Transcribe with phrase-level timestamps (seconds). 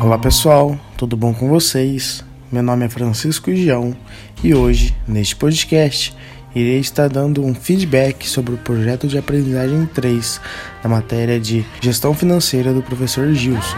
[0.00, 2.24] Olá pessoal, tudo bom com vocês?
[2.52, 3.96] Meu nome é Francisco Gião
[4.44, 6.14] e hoje, neste podcast,
[6.54, 10.40] irei estar dando um feedback sobre o projeto de aprendizagem 3
[10.84, 13.76] da matéria de Gestão Financeira do professor Gilson.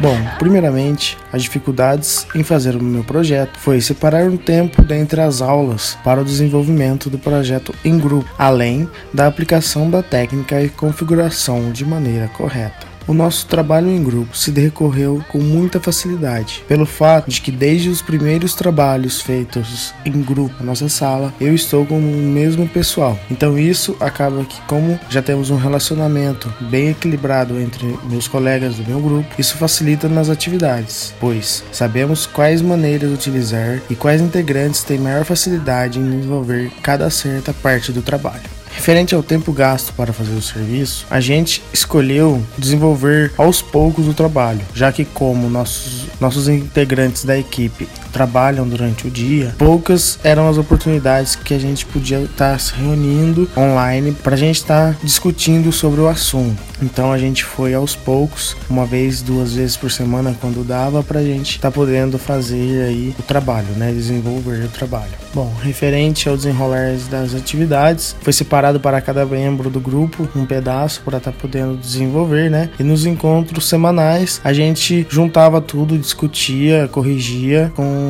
[0.00, 5.40] Bom, primeiramente, as dificuldades em fazer o meu projeto foi separar um tempo dentre as
[5.40, 11.70] aulas para o desenvolvimento do projeto em grupo, além da aplicação da técnica e configuração
[11.70, 12.93] de maneira correta.
[13.06, 17.90] O nosso trabalho em grupo se decorreu com muita facilidade, pelo fato de que desde
[17.90, 23.18] os primeiros trabalhos feitos em grupo na nossa sala, eu estou com o mesmo pessoal.
[23.30, 28.88] Então isso acaba que como já temos um relacionamento bem equilibrado entre meus colegas do
[28.88, 34.98] meu grupo, isso facilita nas atividades, pois sabemos quais maneiras utilizar e quais integrantes têm
[34.98, 38.53] maior facilidade em desenvolver cada certa parte do trabalho.
[38.74, 44.12] Referente ao tempo gasto para fazer o serviço, a gente escolheu desenvolver aos poucos o
[44.12, 50.48] trabalho, já que como nossos, nossos integrantes da equipe trabalham durante o dia, poucas eram
[50.48, 55.72] as oportunidades que a gente podia estar se reunindo online para a gente estar discutindo
[55.72, 56.62] sobre o assunto.
[56.80, 61.20] Então a gente foi aos poucos, uma vez, duas vezes por semana, quando dava, para
[61.20, 63.90] a gente estar podendo fazer aí o trabalho, né?
[63.90, 65.12] Desenvolver o trabalho.
[65.32, 71.00] Bom, referente ao desenrolar das atividades, foi separado para cada membro do grupo um pedaço
[71.04, 72.70] para estar podendo desenvolver, né?
[72.78, 78.03] E nos encontros semanais a gente juntava tudo, discutia, corrigia com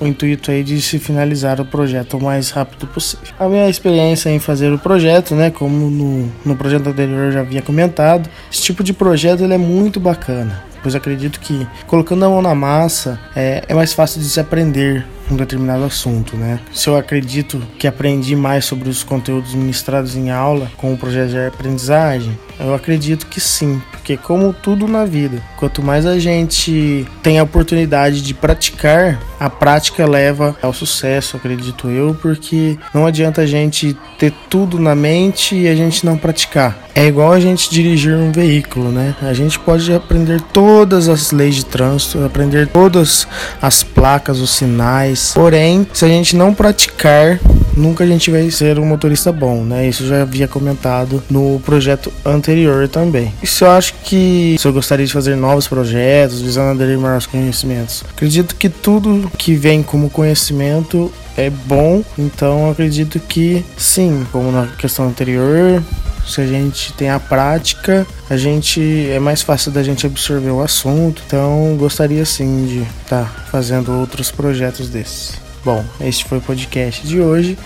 [0.00, 3.26] o intuito aí de se finalizar o projeto o mais rápido possível.
[3.38, 7.40] A minha experiência em fazer o projeto, né, como no, no projeto anterior eu já
[7.40, 12.28] havia comentado, esse tipo de projeto ele é muito bacana, pois acredito que colocando a
[12.28, 16.58] mão na massa é, é mais fácil de se aprender um determinado assunto, né?
[16.72, 21.30] Se eu acredito que aprendi mais sobre os conteúdos ministrados em aula com o projeto
[21.30, 27.06] de aprendizagem, eu acredito que sim, porque como tudo na vida, quanto mais a gente
[27.22, 33.42] tem a oportunidade de praticar, a prática leva ao sucesso, acredito eu, porque não adianta
[33.42, 36.76] a gente ter tudo na mente e a gente não praticar.
[36.94, 39.14] É igual a gente dirigir um veículo, né?
[39.22, 43.28] A gente pode aprender todas as leis de trânsito, aprender todas
[43.60, 47.38] as placas, os sinais, porém, se a gente não praticar,
[47.80, 49.88] nunca a gente vai ser um motorista bom, né?
[49.88, 53.32] Isso eu já havia comentado no projeto anterior também.
[53.42, 58.04] Isso eu acho que se eu gostaria de fazer novos projetos, visando aderir maiores conhecimentos.
[58.10, 64.66] Acredito que tudo que vem como conhecimento é bom, então acredito que sim, como na
[64.66, 65.82] questão anterior,
[66.26, 70.60] se a gente tem a prática, a gente é mais fácil da gente absorver o
[70.60, 71.22] assunto.
[71.26, 75.49] Então, gostaria sim de estar tá fazendo outros projetos desses.
[75.64, 77.58] Bom, este foi o podcast de hoje.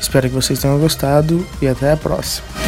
[0.00, 2.61] Espero que vocês tenham gostado e até a próxima.